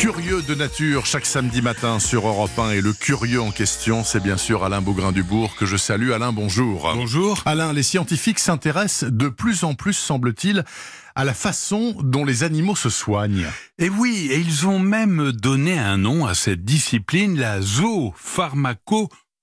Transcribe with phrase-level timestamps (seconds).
[0.00, 2.70] Curieux de nature, chaque samedi matin sur Europe 1.
[2.70, 6.12] Et le curieux en question, c'est bien sûr Alain Bougrain-Dubourg, que je salue.
[6.12, 6.90] Alain, bonjour.
[6.94, 7.42] Bonjour.
[7.44, 10.64] Alain, les scientifiques s'intéressent de plus en plus, semble-t-il,
[11.14, 13.46] à la façon dont les animaux se soignent.
[13.78, 17.60] Et oui, et ils ont même donné un nom à cette discipline, la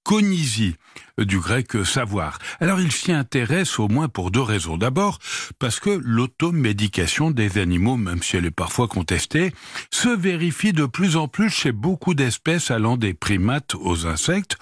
[0.08, 0.76] zoopharmacogonisie
[1.18, 2.38] du grec savoir.
[2.60, 4.78] Alors il s'y intéresse au moins pour deux raisons.
[4.78, 5.20] D'abord,
[5.60, 9.52] parce que l'automédication des animaux, même si elle est parfois contestée,
[9.92, 14.58] se vérifie de plus en plus chez beaucoup d'espèces allant des primates aux insectes.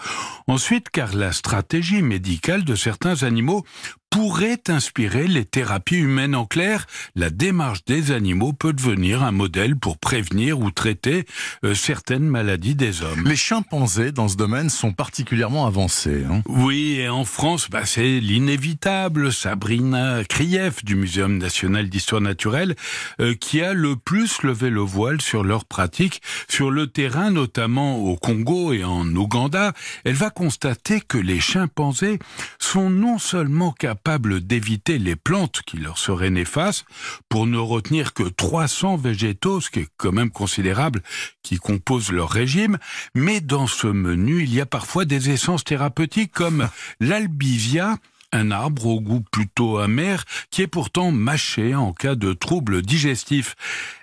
[0.48, 3.66] Ensuite, car la stratégie médicale de certains animaux
[4.10, 6.36] pourrait inspirer les thérapies humaines.
[6.36, 11.26] En clair, la démarche des animaux peut devenir un modèle pour prévenir ou traiter
[11.64, 13.28] euh, certaines maladies des hommes.
[13.28, 16.24] Les chimpanzés dans ce domaine sont particulièrement avancés.
[16.30, 22.76] Hein oui, et en France, bah, c'est l'inévitable Sabrina Krief du Muséum national d'histoire naturelle
[23.20, 27.98] euh, qui a le plus levé le voile sur leurs pratiques sur le terrain, notamment
[27.98, 29.74] au Congo et en Ouganda.
[30.04, 32.20] Elle va constater que les chimpanzés
[32.60, 33.95] sont non seulement capables
[34.42, 36.86] d'éviter les plantes qui leur seraient néfastes,
[37.30, 41.02] pour ne retenir que 300 végétaux, ce qui est quand même considérable,
[41.44, 42.78] qui composent leur régime,
[43.14, 47.98] mais dans ce menu, il y a parfois des essences thérapeutiques comme l'albizia,
[48.32, 53.56] un arbre au goût plutôt amer qui est pourtant mâché en cas de troubles digestifs.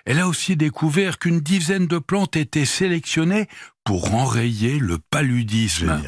[0.05, 3.47] Elle a aussi découvert qu'une dizaine de plantes étaient sélectionnées
[3.83, 6.01] pour enrayer le paludisme.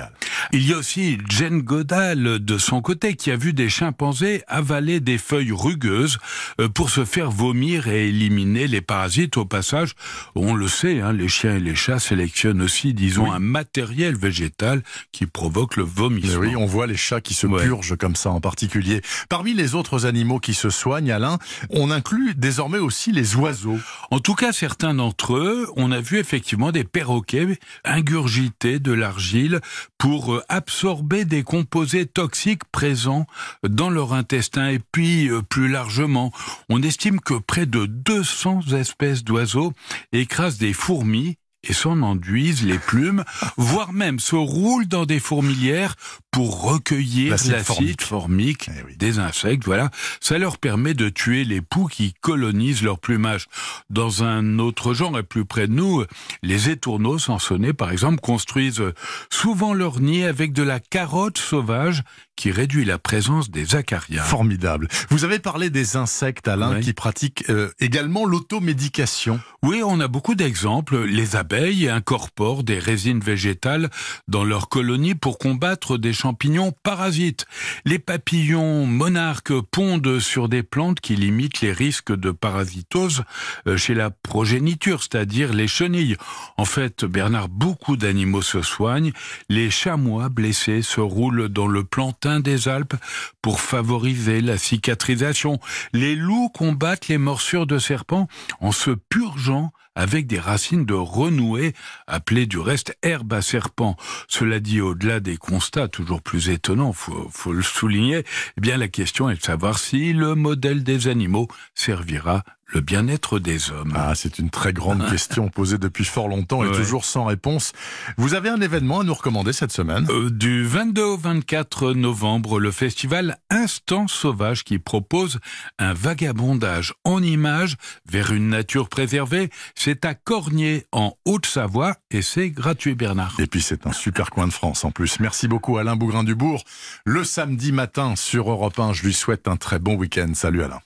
[0.53, 4.99] Il y a aussi Jen Godal de son côté qui a vu des chimpanzés avaler
[4.99, 6.17] des feuilles rugueuses
[6.61, 9.37] euh, pour se faire vomir et éliminer les parasites.
[9.37, 9.93] Au passage,
[10.35, 14.81] on le sait, hein, les chiens et les chats sélectionnent aussi, disons, un matériel végétal
[15.11, 16.41] qui provoque le vomissement.
[16.41, 19.01] oui, on voit les chats qui se purgent comme ça en particulier.
[19.29, 21.39] Parmi les autres animaux qui se soignent, Alain,
[21.71, 23.79] on inclut désormais aussi les oiseaux.
[24.11, 29.59] En tout cas, certains d'entre eux, on a vu effectivement des perroquets ingurgiter de l'argile
[29.97, 33.27] pour euh, absorber des composés toxiques présents
[33.63, 34.69] dans leur intestin.
[34.69, 36.31] Et puis, euh, plus largement,
[36.69, 39.73] on estime que près de 200 espèces d'oiseaux
[40.11, 41.37] écrasent des fourmis
[41.67, 43.23] et s'en enduisent les plumes,
[43.57, 45.95] voire même se roulent dans des fourmilières
[46.35, 49.63] pour recueillir l'acide formique, eh des insectes.
[49.63, 53.47] Voilà, ça leur permet de tuer les poux qui colonisent leur plumage.
[53.89, 56.03] Dans un autre genre et plus près de nous,
[56.43, 58.83] les étourneaux sansonnés, par exemple, construisent
[59.29, 62.03] souvent leur nid avec de la carotte sauvage
[62.35, 64.21] qui réduit la présence des acariens.
[64.21, 64.89] Formidable.
[65.09, 69.39] Vous avez parlé des insectes, Alain, qui pratiquent euh, également l'automédication.
[69.63, 71.05] Oui, on a beaucoup d'exemples.
[71.05, 73.89] Les abeilles incorporent des résines végétales
[74.27, 77.45] dans leurs colonies pour combattre des champignons parasites.
[77.85, 83.23] Les papillons monarques pondent sur des plantes qui limitent les risques de parasitose
[83.67, 86.17] euh, chez la progéniture, c'est-à-dire les chenilles.
[86.57, 89.11] En fait, Bernard, beaucoup d'animaux se soignent.
[89.49, 92.95] Les chamois blessés se roulent dans le plantain des Alpes
[93.41, 95.59] pour favoriser la cicatrisation.
[95.93, 98.27] Les loups combattent les morsures de serpents
[98.59, 101.73] en se purgeant avec des racines de renouée,
[102.05, 103.95] appelées du reste herbe à serpent.
[104.27, 108.23] Cela dit, au-delà des constats toujours plus étonnants, faut, faut le souligner,
[108.57, 113.39] eh bien la question est de savoir si le modèle des animaux servira le bien-être
[113.39, 117.25] des hommes Ah, c'est une très grande question posée depuis fort longtemps et toujours sans
[117.25, 117.73] réponse.
[118.17, 120.07] Vous avez un événement à nous recommander cette semaine?
[120.09, 125.39] Euh, Du 22 au 24 novembre, le festival Instant Sauvage qui propose
[125.79, 127.75] un vagabondage en images
[128.09, 129.49] vers une nature préservée.
[129.75, 133.35] C'est à Cornier, en Haute-Savoie, et c'est gratuit, Bernard.
[133.39, 135.19] Et puis c'est un super coin de France en plus.
[135.19, 136.63] Merci beaucoup Alain Bougrain-Dubourg.
[137.05, 140.31] Le samedi matin sur Europe 1, je lui souhaite un très bon week-end.
[140.33, 140.79] Salut Alain.